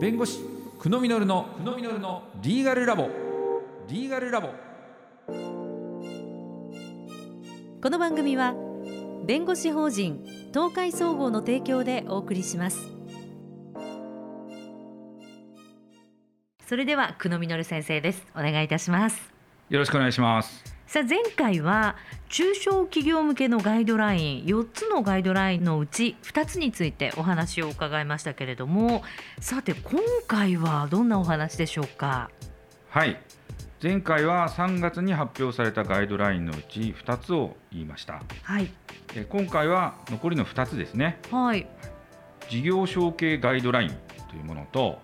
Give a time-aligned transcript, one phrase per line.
[0.00, 0.38] 弁護士
[0.78, 3.08] 久野実の久野実のリーガルラボ。
[3.88, 4.50] リーガルラボ。
[7.82, 8.54] この番組は
[9.26, 10.24] 弁護士法人
[10.54, 12.78] 東海総合の提供でお送りします。
[16.68, 18.24] それでは久野実先生です。
[18.36, 19.32] お願いいたします。
[19.68, 21.96] よろしくお願いしますさあ前回は
[22.30, 29.02] 中小企業向けのガイドライン4つのガイドラインのうち2つについてお話を伺いましたけれども
[29.38, 32.30] さて今回はどんなお話でしょうか？
[32.88, 33.20] はい。
[33.82, 38.22] 前回は3月に発表されたガイドラインのうち2つを言いました。
[38.42, 38.70] はい。
[39.14, 41.18] え今回は残りの2つですね。
[41.30, 41.66] はい。
[42.48, 43.90] 事業承継ガイドライン
[44.30, 44.98] というものと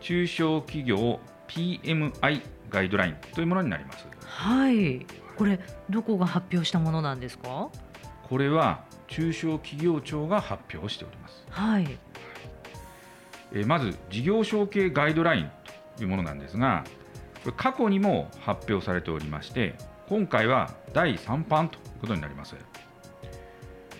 [0.00, 4.06] 中小企業 PMI ガイドラインというものになります。
[4.26, 5.06] はい
[5.42, 5.58] これ
[5.90, 7.68] どこが発表したものなんですか？
[8.28, 11.44] これは中小企業庁が発表しております。
[11.50, 11.98] はい。
[13.52, 15.50] えまず事業承継ガイドライン
[15.96, 16.84] というものなんですが
[17.42, 19.74] これ過去にも発表されておりまして
[20.08, 22.54] 今回は第3版ということになります。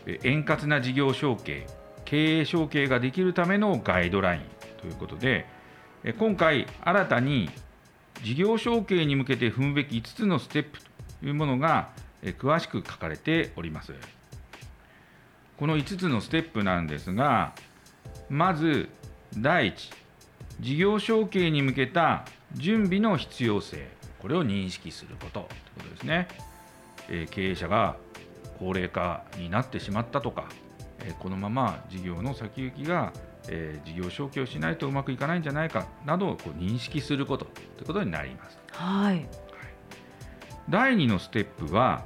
[0.07, 1.67] え円滑な事業承継
[2.05, 4.43] 経営承継ができるためのガイドライン
[4.81, 5.47] ということで
[6.05, 7.51] え今回新たに
[8.23, 10.93] 事業承継に向けて踏むべき5つのステップと
[11.23, 11.91] いうものが
[12.23, 13.93] 詳しく書かれております。
[15.59, 17.53] この5つのステップなんですが
[18.29, 18.89] まず
[19.37, 19.91] 第一
[20.61, 23.89] 事業承継に向けた準備の必要性。
[24.21, 25.41] これを認識すること。
[25.41, 26.29] ということですね、
[27.11, 27.97] え経営者が
[28.61, 30.49] 高齢化になってしまったとか、
[31.01, 33.13] えこのまま事業の先行きが、
[33.49, 37.47] え事業承継をしないとうまくいかないんじゃないかなどをこう認識すること。
[37.47, 38.59] ということになります。
[38.71, 39.27] はい。
[40.73, 42.03] 第2のステップは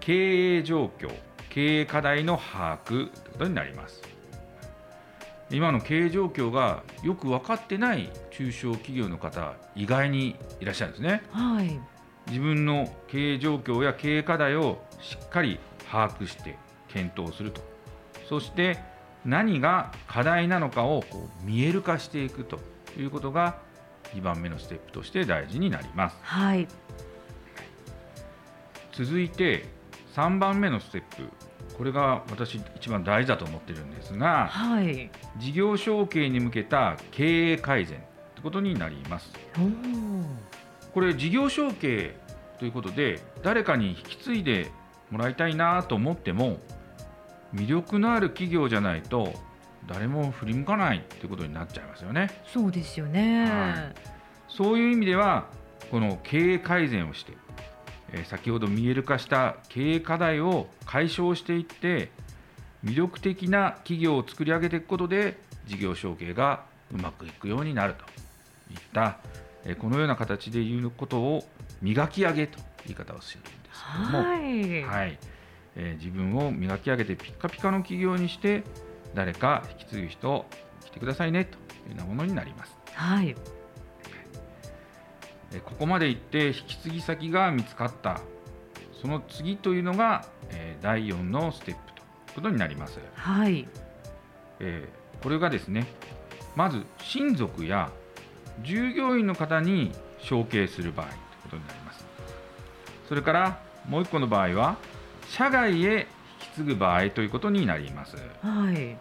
[0.00, 1.12] 経営状況
[1.48, 4.02] 経営課題の把握ということになります。
[5.48, 11.22] 今の経営状況がよく分かってない中小企業の方意外にいらっしゃるんですね。
[11.30, 11.78] はい。
[12.26, 16.58] 自分の経営状況や経営課題をしっかり把握して
[16.88, 17.60] 検討すると。
[18.28, 18.80] そして
[19.24, 22.58] 何が課題なのかをこう見える化していくと
[22.98, 23.60] いうことが
[24.14, 26.16] 2番目のステップとして大事になります。
[26.22, 26.66] はい
[28.98, 29.64] 続いて
[30.16, 31.28] 3番目のステップ。
[31.76, 35.08] これが私一番大事だと思ってるんですがはい。
[35.36, 38.02] 事業承継に向けた経営改善
[38.34, 39.30] ということになります。
[40.92, 42.16] これ事業承継
[42.58, 44.72] ということで誰かに引き継いで
[45.12, 46.58] もらいたいなと思っても
[47.54, 49.32] 魅力のある企業じゃないと
[49.86, 52.30] 誰も振り向かないということになっちゃいますよね。
[52.44, 53.92] そうですよね、は
[54.48, 55.46] そういう意味では
[55.92, 57.47] この経営改善をしてえー
[58.24, 62.10] 先ほど見える化した経営課題を解消していって
[62.84, 65.36] 魅力的な企業を作り上げていくことで
[65.66, 68.04] 事業承継がうまくいくようになると。
[68.70, 69.18] いった
[69.64, 71.44] えーこのような形で言うことを
[71.82, 75.18] 磨き上げという言い方をするんですけども、はい、はい。
[75.76, 78.62] えー自分を磨き上げてピッカピカの企業にして
[79.14, 80.46] 誰か引き継ぐ人
[80.84, 81.56] 来てくださいねと
[81.90, 82.76] いうようなものになります。
[82.94, 83.57] はい、えー
[85.64, 88.20] ここまで行って引き継ぎ先が見つかった。
[89.00, 93.66] その次というのが、えー第4のステップということになります、はい、
[94.60, 95.86] えーこれがですね
[96.54, 97.90] まず親族や
[98.62, 102.06] 従業員の方に承継する場合ということになります。
[103.08, 104.76] それからもう一個の場合は
[105.28, 106.06] 社外へ
[106.40, 108.16] 引き継ぐ場合ということになります。
[108.42, 108.96] はい、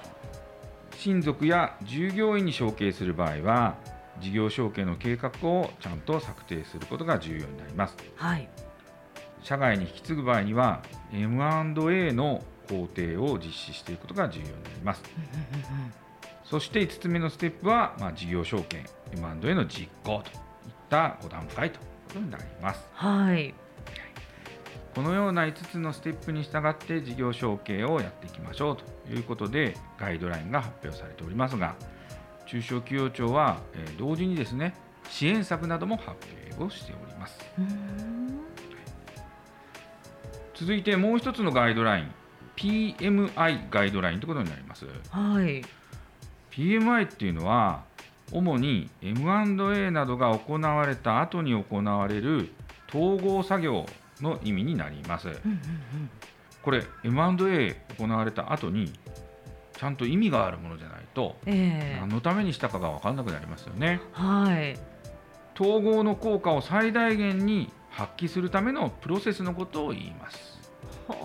[0.98, 3.76] 親族や従業員に承継する場合は
[4.20, 7.96] 事業承継の計画をちゃんと策定することが重要になります。
[8.16, 8.50] はい、
[9.44, 10.82] 社外に引き継ぐ場合には
[11.14, 15.04] M&A の工程を実施していくことが重要になります。
[16.44, 18.84] そして5つ目のステップは、まあ、事業承継
[19.14, 20.34] M&A の実行といっ
[20.90, 22.88] た5段階ということになります。
[22.94, 23.54] はい、
[24.98, 31.76] このような5つのステップに従って事業承継をやっていきましょうということでガイドラインが発表されておりますが
[32.48, 34.74] 中小企業庁は、えー同時にですね
[35.10, 36.12] 支援策なども発
[36.52, 37.40] 表をしております。
[40.54, 42.12] 続いてもう一つのガイドライン
[42.56, 44.86] PMI ガイドラインということになります。
[45.12, 45.64] はい、
[46.52, 47.84] PMI っていうのは
[48.32, 52.50] 主に M&A などが行われた後に行われる
[52.90, 53.86] 統合作業
[54.20, 55.28] の意味になります。
[55.28, 55.60] うんうんうん。
[56.62, 58.92] これ M&A 行われた後に
[59.78, 62.00] ちゃんと意味があるものじゃないとええ。
[62.00, 64.02] 何のためにしたかが分からなくなりますよね。
[64.12, 64.78] はい、
[65.60, 70.60] 統合の効果を最大限に発揮するためのプロセスのことを言います。
[71.08, 71.16] は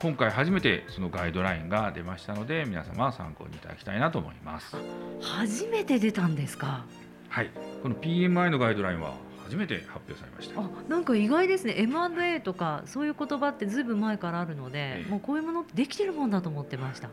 [0.00, 4.76] 今回初めてそのガイドラインが出ましたので皆様参考にいただきたいなと思います。
[5.22, 6.84] 初めて出たんですか？
[7.30, 7.50] はい、
[7.82, 9.14] この PMI のガイドラインは
[9.48, 10.60] 初めて発表されました。
[10.60, 11.74] あ、なんか意外ですね。
[11.78, 17.08] M&A とかそういう言葉ってずいぶん前からあるので、ええもうこういうものできてるもんだと思ってました。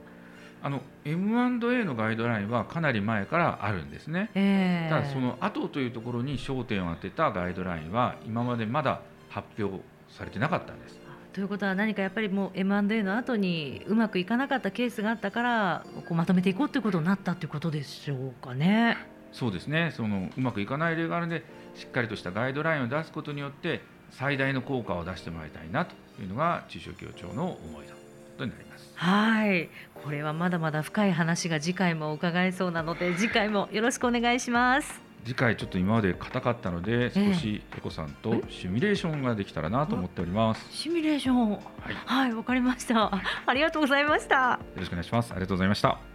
[0.61, 4.31] あの M&A のガイドラインはかなり前からあるんですね。
[4.35, 10.99] ええただその後というところに焦点を当てたガイドラインは今までまだ発表されてなかったんです。
[11.31, 19.14] ということは何かやっぱりもう M&A の後にうまくいかなかったケースがあったからこうまとめていこうということになったということでしょうかね。
[19.35, 19.91] そうですね。
[19.95, 21.43] そのうまくいかない例があるので
[21.75, 27.99] しっかりとしたガイドラインを出すことによって最大の効果を出してもらいたいなというのが中小企業庁の思いというこ
[28.37, 28.91] とになります。
[28.95, 35.01] はい、これはまだまだ深い話が次回も伺えそうなので次回もよろしくお願いします。
[35.25, 40.65] 次回ちょっと今まで硬かったので少しエコさんとシミュレーションができたらなと思っております。
[40.71, 41.61] シミュレーションはい、よ
[42.05, 43.13] はい、わかりました。
[43.13, 44.59] あありがとうございました。
[44.77, 45.31] ろしくお願いします。
[45.31, 46.14] ありがとうございました。